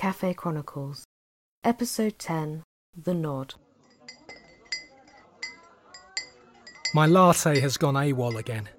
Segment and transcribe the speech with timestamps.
[0.00, 1.04] Cafe Chronicles,
[1.62, 2.62] Episode 10
[2.96, 3.52] The Nod.
[6.94, 8.70] My latte has gone AWOL again.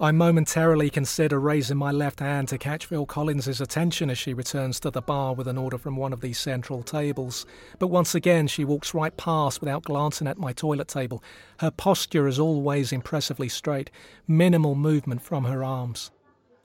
[0.00, 4.80] I momentarily consider raising my left hand to catch Phil Collins's attention as she returns
[4.80, 7.44] to the bar with an order from one of these central tables.
[7.78, 11.22] But once again, she walks right past without glancing at my toilet table.
[11.60, 13.90] Her posture is always impressively straight,
[14.26, 16.10] minimal movement from her arms.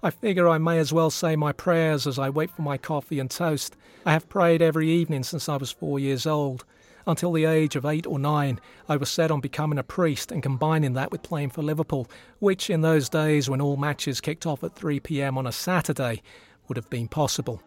[0.02, 3.20] I figure I may as well say my prayers as I wait for my coffee
[3.20, 3.76] and toast.
[4.06, 6.64] I have prayed every evening since I was four years old.
[7.06, 10.42] Until the age of eight or nine, I was set on becoming a priest and
[10.42, 14.64] combining that with playing for Liverpool, which in those days when all matches kicked off
[14.64, 16.22] at 3 pm on a Saturday
[16.70, 17.62] would have been possible.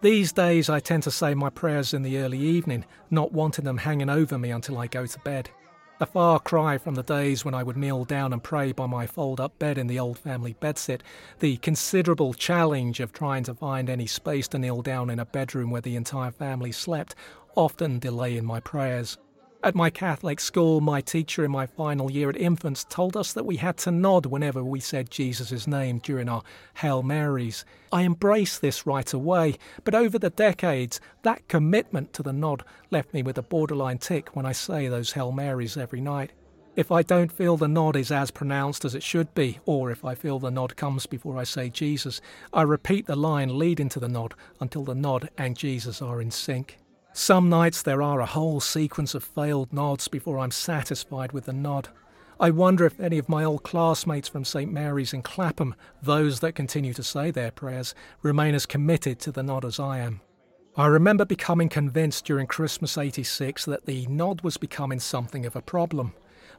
[0.00, 3.78] These days, I tend to say my prayers in the early evening, not wanting them
[3.78, 5.50] hanging over me until I go to bed.
[6.00, 9.06] A far cry from the days when I would kneel down and pray by my
[9.06, 11.02] fold up bed in the old family bedsit,
[11.38, 15.70] the considerable challenge of trying to find any space to kneel down in a bedroom
[15.70, 17.14] where the entire family slept,
[17.54, 19.18] often delaying my prayers.
[19.64, 23.46] At my Catholic school, my teacher in my final year at infants told us that
[23.46, 26.42] we had to nod whenever we said Jesus' name during our
[26.74, 27.64] Hail Marys.
[27.90, 33.14] I embraced this right away, but over the decades, that commitment to the nod left
[33.14, 36.32] me with a borderline tic when I say those Hail Marys every night.
[36.76, 40.04] If I don't feel the nod is as pronounced as it should be, or if
[40.04, 42.20] I feel the nod comes before I say Jesus,
[42.52, 46.30] I repeat the line leading to the nod until the nod and Jesus are in
[46.30, 46.76] sync.
[47.16, 51.52] Some nights there are a whole sequence of failed nods before I'm satisfied with the
[51.52, 51.88] nod.
[52.40, 56.56] I wonder if any of my old classmates from St Mary's in Clapham, those that
[56.56, 60.22] continue to say their prayers, remain as committed to the nod as I am.
[60.76, 65.62] I remember becoming convinced during Christmas 86 that the nod was becoming something of a
[65.62, 66.14] problem.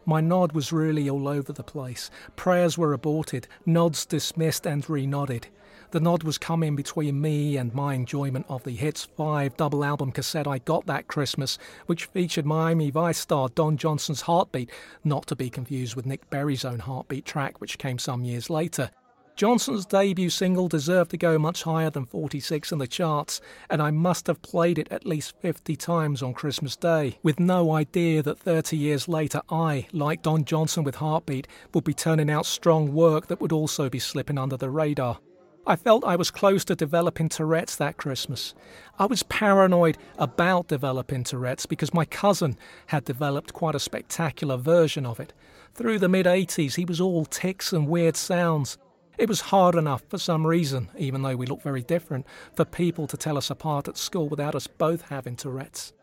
[0.08, 2.12] My nod was really all over the place.
[2.36, 5.48] Prayers were aborted, nods dismissed and re nodded.
[5.92, 10.12] The nod was coming between me and my enjoyment of the Hits 5 double album
[10.12, 14.70] cassette I got that Christmas, which featured Miami Vice star Don Johnson's Heartbeat,
[15.04, 18.92] not to be confused with Nick Berry's own Heartbeat track, which came some years later.
[19.36, 23.92] Johnson's debut single deserved to go much higher than 46 in the charts, and I
[23.92, 28.40] must have played it at least 50 times on Christmas Day, with no idea that
[28.40, 33.28] 30 years later I, like Don Johnson with Heartbeat, would be turning out strong work
[33.28, 35.20] that would also be slipping under the radar.
[35.68, 38.54] I felt I was close to developing Tourette's that Christmas.
[38.98, 42.56] I was paranoid about developing Tourette's because my cousin
[42.88, 45.34] had developed quite a spectacular version of it.
[45.74, 48.78] Through the mid 80s, he was all ticks and weird sounds.
[49.18, 53.08] It was hard enough for some reason, even though we looked very different, for people
[53.08, 55.94] to tell us apart at school without us both having Tourette's.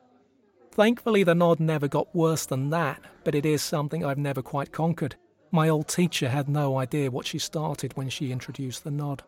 [0.72, 4.72] Thankfully, the nod never got worse than that, but it is something I've never quite
[4.72, 5.16] conquered.
[5.50, 9.22] My old teacher had no idea what she started when she introduced the nod.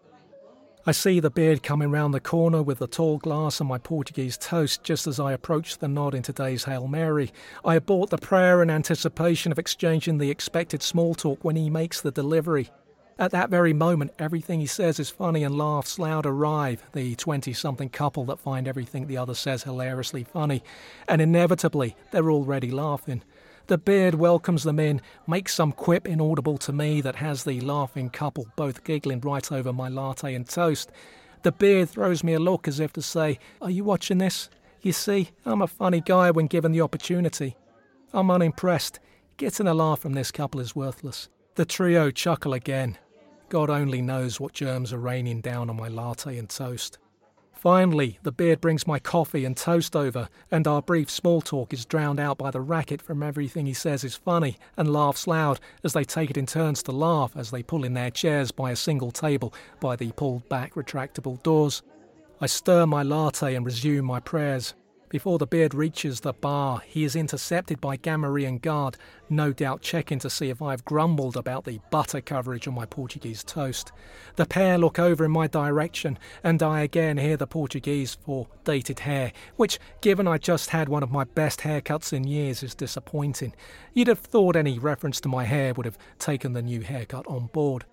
[0.87, 4.39] I see the beard coming round the corner with the tall glass and my Portuguese
[4.39, 7.33] toast just as I approach the nod in today's Hail Mary.
[7.65, 12.01] I abort the prayer in anticipation of exchanging the expected small talk when he makes
[12.01, 12.71] the delivery.
[13.17, 17.53] At that very moment, everything he says is funny and laughs loud arrive, the 20
[17.53, 20.65] something couple that find everything the other says hilariously funny,
[21.07, 23.23] and inevitably they're already laughing.
[23.69, 28.11] The beard welcomes them in, makes some quip inaudible to me that has the laughing
[28.11, 30.91] couple both giggling right over my latte and toast.
[31.45, 34.51] The beard throws me a look as if to say, Are you watching this?
[34.83, 37.57] You see, I'm a funny guy when given the opportunity.
[38.13, 38.99] I'm unimpressed.
[39.37, 41.29] Getting a laugh from this couple is worthless.
[41.55, 42.99] The trio chuckle again.
[43.49, 46.99] God only knows what germs are raining down on my latte and toast.
[47.53, 51.87] Finally, the beard brings my coffee and toast over, and our brief small talk is
[51.87, 55.95] drowned out by the racket from everything he says is funny, and laughs loud as
[55.95, 58.77] they take it in turns to laugh as they pull in their chairs by a
[58.77, 61.83] single table by the pulled back retractable doors.
[62.39, 64.75] I stir my latte and resume my prayers.
[65.11, 68.29] Before the beard reaches the bar, he is intercepted by Gamma
[68.59, 68.97] guard,
[69.29, 73.45] no doubt checking to see if I've grumbled about the butter coverage on my Portuguese
[73.45, 73.93] toast.
[74.37, 79.01] The pair look over in my direction, and I again hear the Portuguese for dated
[79.01, 83.55] hair, which, given I just had one of my best haircuts in years, is disappointing.
[83.93, 87.47] You'd have thought any reference to my hair would have taken the new haircut on
[87.53, 87.85] board.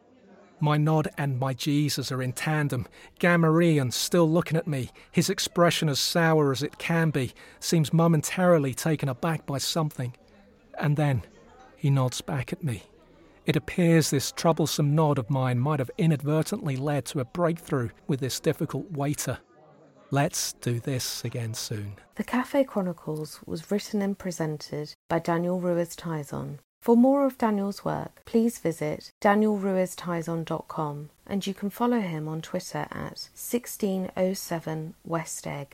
[0.64, 2.88] My nod and my Jesus are in tandem.
[3.20, 8.76] Gamarian, still looking at me, his expression as sour as it can be, seems momentarily
[8.76, 10.16] taken aback by something.
[10.80, 11.24] And then
[11.76, 12.84] he nods back at me.
[13.48, 18.20] It appears this troublesome nod of mine might have inadvertently led to a breakthrough with
[18.20, 19.40] this difficult waiter.
[20.12, 21.96] Let's do this again soon.
[22.16, 27.86] The Cafe Chronicles was written and presented by Daniel Ruiz Tizon for more of Daniel's
[27.86, 35.68] work, please visit danielruiztizon.com and you can follow him on Twitter at 1607 West Egg.